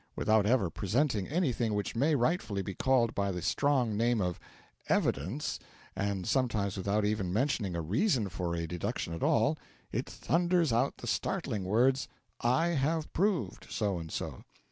Without 0.15 0.47
ever 0.47 0.71
presenting 0.71 1.27
anything 1.27 1.75
which 1.75 1.95
may 1.95 2.15
rightfully 2.15 2.63
be 2.63 2.73
called 2.73 3.13
by 3.13 3.31
the 3.31 3.39
strong 3.39 3.95
name 3.95 4.19
of 4.19 4.39
Evidence, 4.89 5.59
and 5.95 6.25
sometimes 6.27 6.75
without 6.75 7.05
even 7.05 7.31
mentioning 7.31 7.75
a 7.75 7.81
reason 7.83 8.27
for 8.27 8.55
a 8.55 8.65
deduction 8.65 9.13
at 9.13 9.21
all, 9.21 9.59
it 9.91 10.09
thunders 10.09 10.73
out 10.73 10.97
the 10.97 11.05
startling 11.05 11.65
words, 11.65 12.07
'I 12.39 12.67
have 12.69 13.13
Proved' 13.13 13.67
so 13.69 13.99
and 13.99 14.11
so! 14.11 14.43